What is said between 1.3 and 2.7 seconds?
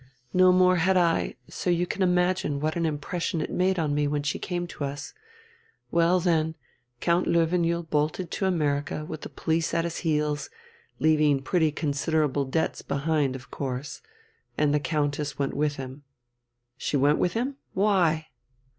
so you can imagine